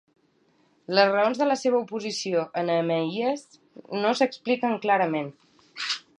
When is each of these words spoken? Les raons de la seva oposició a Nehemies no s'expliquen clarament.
Les 0.99 1.11
raons 1.15 1.41
de 1.41 1.47
la 1.49 1.57
seva 1.63 1.81
oposició 1.85 2.47
a 2.61 2.65
Nehemies 2.71 3.45
no 4.07 4.17
s'expliquen 4.23 4.79
clarament. 4.89 5.35